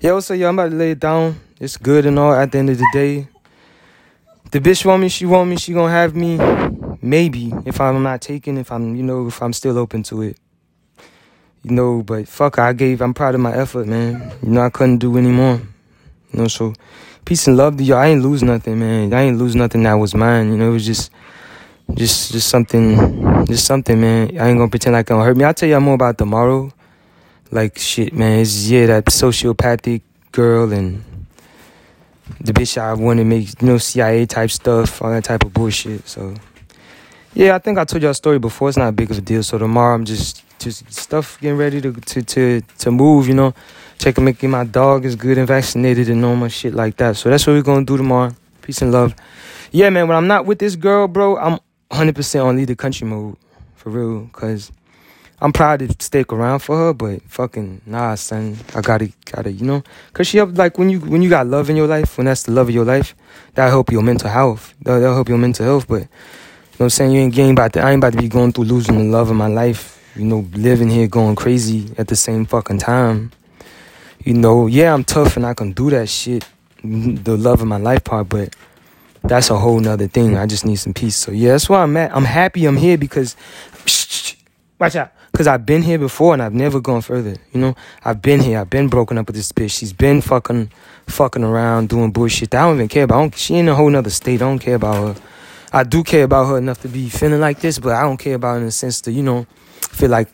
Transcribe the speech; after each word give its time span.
Yo, 0.00 0.20
so 0.20 0.34
yo, 0.34 0.48
I'm 0.48 0.56
about 0.56 0.70
to 0.70 0.76
lay 0.76 0.92
it 0.92 1.00
down. 1.00 1.40
It's 1.58 1.76
good 1.76 2.06
and 2.06 2.16
all 2.16 2.32
at 2.32 2.52
the 2.52 2.58
end 2.58 2.70
of 2.70 2.78
the 2.78 2.88
day. 2.94 3.26
The 4.52 4.60
bitch 4.60 4.84
want 4.84 5.02
me, 5.02 5.08
she 5.08 5.26
want 5.26 5.50
me, 5.50 5.56
she 5.56 5.72
gonna 5.72 5.90
have 5.90 6.14
me. 6.14 6.38
Maybe 7.02 7.52
if 7.66 7.80
I'm 7.80 8.04
not 8.04 8.20
taken, 8.20 8.56
if 8.56 8.70
I'm, 8.70 8.94
you 8.94 9.02
know, 9.02 9.26
if 9.26 9.42
I'm 9.42 9.52
still 9.52 9.78
open 9.78 10.04
to 10.04 10.22
it. 10.22 10.38
You 11.64 11.72
know, 11.72 12.04
but 12.04 12.28
fuck, 12.28 12.60
I 12.60 12.72
gave, 12.72 13.00
I'm 13.00 13.14
proud 13.14 13.34
of 13.34 13.40
my 13.40 13.52
effort, 13.52 13.88
man. 13.88 14.32
You 14.44 14.50
know, 14.50 14.60
I 14.60 14.70
couldn't 14.70 14.98
do 14.98 15.18
anymore. 15.18 15.60
You 16.32 16.42
know, 16.42 16.46
so 16.46 16.72
peace 17.24 17.48
and 17.48 17.56
love 17.56 17.76
to 17.78 17.82
y'all. 17.82 17.98
I 17.98 18.06
ain't 18.06 18.22
lose 18.22 18.44
nothing, 18.44 18.78
man. 18.78 19.12
I 19.12 19.22
ain't 19.22 19.38
lose 19.38 19.56
nothing 19.56 19.82
that 19.82 19.94
was 19.94 20.14
mine. 20.14 20.52
You 20.52 20.56
know, 20.56 20.68
it 20.68 20.72
was 20.74 20.86
just, 20.86 21.10
just, 21.94 22.30
just 22.30 22.46
something, 22.48 23.44
just 23.46 23.66
something, 23.66 24.00
man. 24.00 24.38
I 24.38 24.50
ain't 24.50 24.58
gonna 24.58 24.70
pretend 24.70 24.92
like 24.92 25.06
it 25.06 25.08
gonna 25.08 25.24
hurt 25.24 25.36
me. 25.36 25.42
I'll 25.42 25.52
tell 25.52 25.68
y'all 25.68 25.80
more 25.80 25.94
about 25.94 26.16
tomorrow. 26.16 26.72
Like 27.50 27.78
shit, 27.78 28.12
man. 28.12 28.40
It's 28.40 28.68
yeah, 28.68 28.86
that 28.86 29.06
sociopathic 29.06 30.02
girl 30.32 30.72
and 30.72 31.04
the 32.40 32.52
bitch 32.52 32.78
I 32.78 32.92
want 32.94 33.18
to 33.18 33.24
make, 33.24 33.60
you 33.60 33.68
know, 33.68 33.78
CIA 33.78 34.26
type 34.26 34.50
stuff, 34.50 35.02
all 35.02 35.10
that 35.10 35.24
type 35.24 35.44
of 35.44 35.52
bullshit. 35.52 36.06
So, 36.08 36.34
yeah, 37.34 37.54
I 37.54 37.58
think 37.58 37.78
I 37.78 37.84
told 37.84 38.02
y'all 38.02 38.12
a 38.12 38.14
story 38.14 38.38
before. 38.38 38.68
It's 38.68 38.78
not 38.78 38.88
a 38.88 38.92
big 38.92 39.10
of 39.10 39.18
a 39.18 39.20
deal. 39.20 39.42
So 39.42 39.58
tomorrow 39.58 39.94
I'm 39.94 40.04
just, 40.04 40.42
just 40.58 40.90
stuff 40.92 41.38
getting 41.40 41.58
ready 41.58 41.80
to 41.80 41.92
to 41.92 42.22
to, 42.22 42.60
to 42.78 42.90
move. 42.90 43.28
You 43.28 43.34
know, 43.34 43.54
checking 43.98 44.24
making 44.24 44.50
my 44.50 44.64
dog 44.64 45.04
is 45.04 45.16
good 45.16 45.38
and 45.38 45.46
vaccinated 45.46 46.08
and 46.08 46.20
normal 46.20 46.48
shit 46.48 46.74
like 46.74 46.96
that. 46.96 47.16
So 47.16 47.30
that's 47.30 47.46
what 47.46 47.54
we're 47.54 47.62
gonna 47.62 47.84
do 47.84 47.96
tomorrow. 47.96 48.34
Peace 48.62 48.82
and 48.82 48.92
love. 48.92 49.14
Yeah, 49.70 49.90
man. 49.90 50.08
When 50.08 50.16
I'm 50.16 50.26
not 50.26 50.46
with 50.46 50.58
this 50.58 50.76
girl, 50.76 51.08
bro, 51.08 51.36
I'm 51.36 51.58
100% 51.90 52.44
on 52.44 52.56
lead 52.56 52.68
the 52.68 52.76
country 52.76 53.06
mode 53.06 53.36
for 53.74 53.90
real. 53.90 54.28
Cause 54.32 54.72
I'm 55.44 55.52
proud 55.52 55.80
to 55.80 55.94
stick 56.02 56.32
around 56.32 56.60
for 56.60 56.74
her, 56.74 56.94
but 56.94 57.20
fucking 57.24 57.82
nah, 57.84 58.14
son. 58.14 58.56
I 58.74 58.80
gotta, 58.80 59.12
gotta, 59.26 59.52
you 59.52 59.66
know, 59.66 59.84
cause 60.14 60.26
she 60.26 60.38
help 60.38 60.56
like 60.56 60.78
when 60.78 60.88
you 60.88 61.00
when 61.00 61.20
you 61.20 61.28
got 61.28 61.46
love 61.46 61.68
in 61.68 61.76
your 61.76 61.86
life, 61.86 62.16
when 62.16 62.24
that's 62.24 62.44
the 62.44 62.52
love 62.52 62.70
of 62.70 62.74
your 62.74 62.86
life, 62.86 63.14
that 63.52 63.68
help 63.68 63.92
your 63.92 64.00
mental 64.02 64.30
health. 64.30 64.72
That 64.80 65.00
will 65.00 65.12
help 65.12 65.28
your 65.28 65.36
mental 65.36 65.66
health. 65.66 65.86
But 65.86 65.94
you 65.94 66.00
know 66.00 66.08
what 66.78 66.84
I'm 66.86 66.90
saying, 66.90 67.10
you 67.10 67.20
ain't, 67.20 67.36
you 67.36 67.50
about 67.50 67.74
to, 67.74 67.82
I 67.82 67.90
ain't 67.90 67.98
about 68.02 68.14
to 68.14 68.22
be 68.22 68.28
going 68.30 68.52
through 68.52 68.64
losing 68.64 68.96
the 68.96 69.04
love 69.04 69.28
of 69.28 69.36
my 69.36 69.48
life. 69.48 70.00
You 70.16 70.24
know, 70.24 70.48
living 70.54 70.88
here 70.88 71.08
going 71.08 71.36
crazy 71.36 71.90
at 71.98 72.08
the 72.08 72.16
same 72.16 72.46
fucking 72.46 72.78
time. 72.78 73.30
You 74.20 74.32
know, 74.32 74.66
yeah, 74.66 74.94
I'm 74.94 75.04
tough 75.04 75.36
and 75.36 75.44
I 75.44 75.52
can 75.52 75.72
do 75.72 75.90
that 75.90 76.08
shit, 76.08 76.48
the 76.82 77.36
love 77.36 77.60
of 77.60 77.66
my 77.66 77.76
life 77.76 78.02
part, 78.02 78.30
but 78.30 78.56
that's 79.22 79.50
a 79.50 79.58
whole 79.58 79.78
nother 79.78 80.08
thing. 80.08 80.38
I 80.38 80.46
just 80.46 80.64
need 80.64 80.76
some 80.76 80.94
peace. 80.94 81.16
So 81.16 81.32
yeah, 81.32 81.50
that's 81.50 81.68
why 81.68 81.82
I'm 81.82 81.94
at. 81.98 82.16
I'm 82.16 82.24
happy 82.24 82.64
I'm 82.64 82.78
here 82.78 82.96
because, 82.96 83.36
watch 84.80 84.96
out. 84.96 85.12
Cause 85.34 85.48
I've 85.48 85.66
been 85.66 85.82
here 85.82 85.98
before 85.98 86.32
and 86.32 86.40
I've 86.40 86.54
never 86.54 86.80
gone 86.80 87.00
further. 87.00 87.34
You 87.52 87.60
know, 87.60 87.74
I've 88.04 88.22
been 88.22 88.40
here. 88.40 88.60
I've 88.60 88.70
been 88.70 88.86
broken 88.86 89.18
up 89.18 89.26
with 89.26 89.34
this 89.34 89.50
bitch. 89.50 89.76
She's 89.76 89.92
been 89.92 90.20
fucking, 90.20 90.70
fucking 91.08 91.42
around 91.42 91.88
doing 91.88 92.12
bullshit. 92.12 92.54
I 92.54 92.62
don't 92.62 92.76
even 92.76 92.86
care 92.86 93.02
about. 93.02 93.16
I 93.16 93.20
don't, 93.22 93.34
she 93.36 93.56
in 93.56 93.68
a 93.68 93.74
whole 93.74 93.90
nother 93.90 94.10
state. 94.10 94.42
I 94.42 94.46
don't 94.46 94.60
care 94.60 94.76
about 94.76 95.16
her. 95.16 95.22
I 95.72 95.82
do 95.82 96.04
care 96.04 96.22
about 96.22 96.46
her 96.46 96.58
enough 96.58 96.82
to 96.82 96.88
be 96.88 97.08
feeling 97.08 97.40
like 97.40 97.58
this, 97.58 97.80
but 97.80 97.94
I 97.94 98.02
don't 98.02 98.16
care 98.16 98.36
about 98.36 98.52
her 98.52 98.58
in 98.58 98.66
the 98.66 98.70
sense 98.70 99.00
to, 99.02 99.12
you 99.12 99.24
know, 99.24 99.44
feel 99.80 100.10
like 100.10 100.28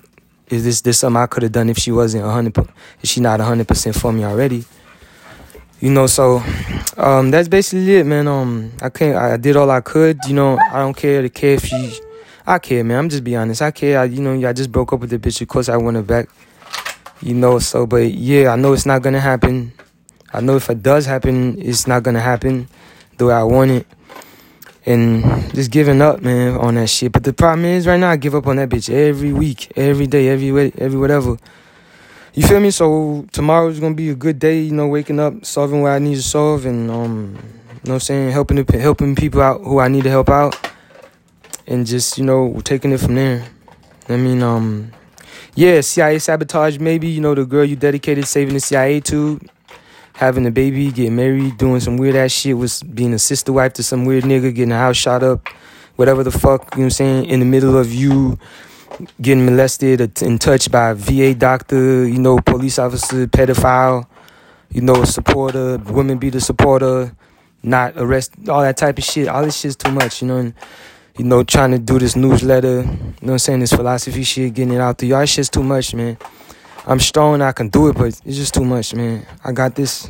is 0.50 0.64
this 0.64 0.82
this 0.82 0.98
something 0.98 1.16
I 1.16 1.26
could 1.26 1.44
have 1.44 1.52
done 1.52 1.70
if 1.70 1.78
she 1.78 1.92
wasn't 1.92 2.24
hundred, 2.24 2.58
if 3.02 3.08
she 3.08 3.20
not 3.20 3.40
hundred 3.40 3.68
percent 3.68 3.96
for 3.96 4.12
me 4.12 4.24
already. 4.24 4.64
You 5.80 5.88
know, 5.88 6.08
so 6.08 6.42
um, 6.98 7.30
that's 7.30 7.48
basically 7.48 7.96
it, 7.96 8.04
man. 8.04 8.28
Um, 8.28 8.72
I 8.82 8.90
can't. 8.90 9.16
I 9.16 9.38
did 9.38 9.56
all 9.56 9.70
I 9.70 9.80
could. 9.80 10.18
You 10.26 10.34
know, 10.34 10.58
I 10.58 10.80
don't 10.80 10.94
care 10.94 11.22
to 11.22 11.30
care 11.30 11.54
if 11.54 11.64
she 11.64 11.98
I 12.50 12.58
care, 12.58 12.82
man. 12.82 12.98
I'm 12.98 13.08
just 13.08 13.22
be 13.22 13.36
honest. 13.36 13.62
I 13.62 13.70
care. 13.70 14.00
I, 14.00 14.04
you 14.06 14.20
know, 14.20 14.48
I 14.48 14.52
just 14.52 14.72
broke 14.72 14.92
up 14.92 14.98
with 14.98 15.10
the 15.10 15.20
bitch. 15.20 15.40
Of 15.40 15.46
course, 15.46 15.68
I 15.68 15.76
want 15.76 15.94
her 15.94 16.02
back. 16.02 16.28
You 17.22 17.32
know, 17.32 17.60
so 17.60 17.86
but 17.86 18.10
yeah, 18.12 18.48
I 18.48 18.56
know 18.56 18.72
it's 18.72 18.84
not 18.84 19.02
gonna 19.02 19.20
happen. 19.20 19.72
I 20.32 20.40
know 20.40 20.56
if 20.56 20.68
it 20.68 20.82
does 20.82 21.06
happen, 21.06 21.62
it's 21.62 21.86
not 21.86 22.02
gonna 22.02 22.20
happen 22.20 22.66
the 23.18 23.26
way 23.26 23.34
I 23.34 23.44
want 23.44 23.70
it. 23.70 23.86
And 24.84 25.22
just 25.54 25.70
giving 25.70 26.02
up, 26.02 26.22
man, 26.22 26.56
on 26.56 26.74
that 26.74 26.88
shit. 26.88 27.12
But 27.12 27.22
the 27.22 27.32
problem 27.32 27.66
is, 27.66 27.86
right 27.86 28.00
now, 28.00 28.10
I 28.10 28.16
give 28.16 28.34
up 28.34 28.48
on 28.48 28.56
that 28.56 28.68
bitch 28.68 28.92
every 28.92 29.32
week, 29.32 29.70
every 29.76 30.08
day, 30.08 30.28
every 30.28 30.72
every 30.76 30.98
whatever. 30.98 31.36
You 32.34 32.42
feel 32.48 32.58
me? 32.58 32.72
So 32.72 33.26
tomorrow's 33.30 33.78
gonna 33.78 33.94
be 33.94 34.10
a 34.10 34.16
good 34.16 34.40
day. 34.40 34.58
You 34.62 34.72
know, 34.72 34.88
waking 34.88 35.20
up, 35.20 35.44
solving 35.44 35.82
what 35.82 35.92
I 35.92 36.00
need 36.00 36.16
to 36.16 36.22
solve, 36.22 36.66
and 36.66 36.90
um, 36.90 37.04
you 37.04 37.12
know, 37.14 37.78
what 37.82 37.92
I'm 37.92 38.00
saying 38.00 38.32
helping 38.32 38.66
helping 38.66 39.14
people 39.14 39.40
out 39.40 39.60
who 39.60 39.78
I 39.78 39.86
need 39.86 40.02
to 40.02 40.10
help 40.10 40.30
out 40.30 40.69
and 41.70 41.86
just 41.86 42.18
you 42.18 42.24
know 42.24 42.60
taking 42.64 42.92
it 42.92 42.98
from 42.98 43.14
there. 43.14 43.46
I 44.08 44.16
mean, 44.16 44.42
um, 44.42 44.92
yeah, 45.54 45.80
CIA 45.80 46.18
sabotage. 46.18 46.78
Maybe 46.78 47.08
you 47.08 47.20
know 47.20 47.34
the 47.34 47.46
girl 47.46 47.64
you 47.64 47.76
dedicated 47.76 48.26
saving 48.26 48.54
the 48.54 48.60
CIA 48.60 49.00
to, 49.00 49.40
having 50.14 50.44
a 50.46 50.50
baby, 50.50 50.90
getting 50.90 51.16
married, 51.16 51.56
doing 51.56 51.80
some 51.80 51.96
weird 51.96 52.16
ass 52.16 52.32
shit, 52.32 52.58
was 52.58 52.82
being 52.82 53.14
a 53.14 53.18
sister 53.18 53.52
wife 53.52 53.72
to 53.74 53.82
some 53.82 54.04
weird 54.04 54.24
nigga, 54.24 54.54
getting 54.54 54.72
a 54.72 54.78
house 54.78 54.96
shot 54.96 55.22
up, 55.22 55.48
whatever 55.96 56.22
the 56.22 56.32
fuck 56.32 56.74
you 56.74 56.80
know 56.80 56.84
what 56.84 56.84
I'm 56.84 56.90
saying. 56.90 57.24
In 57.26 57.40
the 57.40 57.46
middle 57.46 57.78
of 57.78 57.94
you 57.94 58.38
getting 59.22 59.46
molested 59.46 60.20
and 60.20 60.40
touched 60.40 60.70
by 60.70 60.90
a 60.90 60.94
VA 60.94 61.34
doctor, 61.34 62.06
you 62.06 62.18
know, 62.18 62.38
police 62.38 62.78
officer, 62.78 63.26
pedophile, 63.28 64.06
you 64.72 64.80
know, 64.80 65.02
a 65.02 65.06
supporter, 65.06 65.78
women 65.78 66.18
be 66.18 66.30
the 66.30 66.40
supporter, 66.40 67.14
not 67.62 67.94
arrest, 67.96 68.32
all 68.48 68.62
that 68.62 68.76
type 68.76 68.98
of 68.98 69.04
shit. 69.04 69.28
All 69.28 69.42
this 69.42 69.58
shit's 69.58 69.76
too 69.76 69.92
much, 69.92 70.22
you 70.22 70.28
know. 70.28 70.36
And 70.36 70.54
you 71.16 71.24
know, 71.24 71.42
trying 71.42 71.72
to 71.72 71.78
do 71.78 71.98
this 71.98 72.16
newsletter, 72.16 72.82
you 72.82 72.82
know 72.82 73.14
what 73.20 73.32
I'm 73.32 73.38
saying, 73.38 73.60
this 73.60 73.72
philosophy 73.72 74.22
shit, 74.22 74.54
getting 74.54 74.74
it 74.74 74.80
out 74.80 74.98
there. 74.98 75.08
Y'all 75.08 75.26
shit's 75.26 75.48
too 75.48 75.62
much, 75.62 75.94
man. 75.94 76.16
I'm 76.86 77.00
strong, 77.00 77.42
I 77.42 77.52
can 77.52 77.68
do 77.68 77.88
it, 77.88 77.96
but 77.96 78.06
it's 78.06 78.36
just 78.36 78.54
too 78.54 78.64
much, 78.64 78.94
man. 78.94 79.26
I 79.44 79.52
got 79.52 79.74
this. 79.74 80.08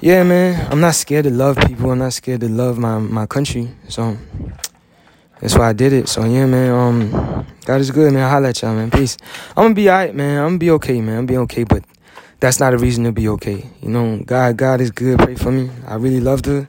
Yeah, 0.00 0.24
man. 0.24 0.66
I'm 0.72 0.80
not 0.80 0.96
scared 0.96 1.24
to 1.24 1.30
love 1.30 1.56
people. 1.56 1.92
I'm 1.92 1.98
not 1.98 2.12
scared 2.12 2.40
to 2.40 2.48
love 2.48 2.78
my, 2.78 2.98
my 2.98 3.26
country. 3.26 3.70
So 3.88 4.16
that's 5.40 5.56
why 5.56 5.68
I 5.68 5.72
did 5.72 5.92
it. 5.92 6.08
So 6.08 6.24
yeah, 6.24 6.46
man. 6.46 6.72
Um, 6.72 7.46
God 7.64 7.80
is 7.80 7.92
good, 7.92 8.12
man. 8.12 8.24
I 8.24 8.30
holla 8.30 8.48
at 8.48 8.60
y'all, 8.60 8.74
man. 8.74 8.90
Peace. 8.90 9.16
I'm 9.56 9.64
gonna 9.64 9.74
be 9.74 9.88
alright, 9.88 10.14
man. 10.14 10.38
I'm 10.38 10.48
gonna 10.48 10.58
be 10.58 10.70
okay, 10.72 11.00
man. 11.00 11.18
I'm 11.18 11.26
be 11.26 11.36
okay, 11.36 11.62
but 11.62 11.84
that's 12.40 12.58
not 12.58 12.74
a 12.74 12.78
reason 12.78 13.04
to 13.04 13.12
be 13.12 13.28
okay. 13.28 13.64
You 13.80 13.88
know, 13.88 14.18
God, 14.26 14.56
God 14.56 14.80
is 14.80 14.90
good. 14.90 15.20
Pray 15.20 15.36
for 15.36 15.52
me. 15.52 15.70
I 15.86 15.94
really 15.94 16.20
loved 16.20 16.46
her. 16.46 16.68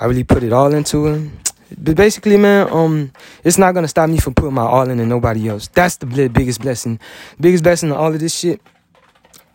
I 0.00 0.04
really 0.04 0.22
put 0.22 0.44
it 0.44 0.52
all 0.52 0.72
into 0.72 1.06
him. 1.06 1.38
But 1.76 1.96
basically, 1.96 2.36
man, 2.36 2.68
um, 2.70 3.12
it's 3.44 3.58
not 3.58 3.74
gonna 3.74 3.88
stop 3.88 4.08
me 4.08 4.18
from 4.18 4.34
putting 4.34 4.54
my 4.54 4.62
all 4.62 4.88
into 4.88 5.04
nobody 5.04 5.48
else. 5.48 5.68
That's 5.68 5.96
the 5.96 6.06
biggest 6.06 6.60
blessing. 6.60 6.98
Biggest 7.40 7.62
blessing 7.62 7.90
of 7.90 7.98
all 7.98 8.12
of 8.12 8.20
this 8.20 8.34
shit. 8.34 8.60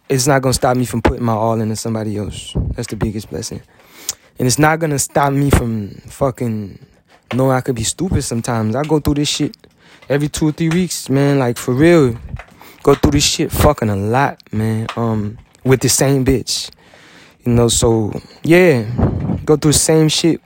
It's 0.09 0.27
not 0.27 0.41
gonna 0.41 0.53
stop 0.53 0.77
me 0.77 0.85
from 0.85 1.01
putting 1.01 1.23
my 1.23 1.33
all 1.33 1.59
into 1.59 1.75
somebody 1.75 2.17
else. 2.17 2.53
That's 2.75 2.87
the 2.87 2.95
biggest 2.95 3.29
blessing. 3.29 3.61
And 4.37 4.47
it's 4.47 4.59
not 4.59 4.79
gonna 4.79 4.99
stop 4.99 5.33
me 5.33 5.49
from 5.49 5.89
fucking 6.07 6.85
knowing 7.33 7.51
I 7.51 7.61
could 7.61 7.75
be 7.75 7.83
stupid 7.83 8.21
sometimes. 8.23 8.75
I 8.75 8.83
go 8.83 8.99
through 8.99 9.15
this 9.15 9.29
shit 9.29 9.55
every 10.09 10.27
two 10.27 10.49
or 10.49 10.51
three 10.51 10.69
weeks, 10.69 11.09
man. 11.09 11.39
Like 11.39 11.57
for 11.57 11.73
real. 11.73 12.17
Go 12.83 12.95
through 12.95 13.11
this 13.11 13.23
shit 13.23 13.51
fucking 13.51 13.89
a 13.89 13.95
lot, 13.95 14.41
man. 14.51 14.87
Um, 14.97 15.37
with 15.63 15.79
the 15.79 15.89
same 15.89 16.25
bitch. 16.25 16.69
You 17.45 17.53
know, 17.53 17.69
so 17.69 18.11
yeah. 18.43 18.83
Go 19.45 19.55
through 19.55 19.71
the 19.71 19.79
same 19.79 20.09
shit 20.09 20.41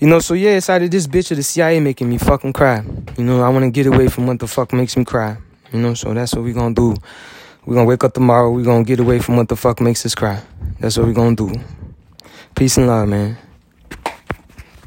you 0.00 0.08
know, 0.08 0.18
so 0.18 0.32
yeah, 0.32 0.56
it's 0.56 0.70
either 0.70 0.88
this 0.88 1.06
bitch 1.06 1.30
or 1.30 1.34
the 1.34 1.42
CIA 1.42 1.78
making 1.78 2.08
me 2.08 2.16
fucking 2.16 2.54
cry. 2.54 2.82
You 3.18 3.24
know, 3.24 3.42
I 3.42 3.50
want 3.50 3.64
to 3.64 3.70
get 3.70 3.86
away 3.86 4.08
from 4.08 4.26
what 4.26 4.38
the 4.38 4.48
fuck 4.48 4.72
makes 4.72 4.96
me 4.96 5.04
cry. 5.04 5.36
You 5.72 5.80
know, 5.80 5.92
so 5.92 6.14
that's 6.14 6.34
what 6.34 6.42
we 6.42 6.54
gonna 6.54 6.74
do. 6.74 6.96
we 7.66 7.74
gonna 7.74 7.86
wake 7.86 8.02
up 8.02 8.14
tomorrow. 8.14 8.50
we 8.50 8.62
gonna 8.62 8.82
get 8.82 8.98
away 8.98 9.18
from 9.18 9.36
what 9.36 9.48
the 9.48 9.56
fuck 9.56 9.80
makes 9.80 10.04
us 10.06 10.14
cry. 10.14 10.40
That's 10.80 10.96
what 10.96 11.06
we 11.06 11.12
gonna 11.12 11.36
do. 11.36 11.52
Peace 12.56 12.78
and 12.78 12.86
love, 12.86 13.08
man. 13.08 13.36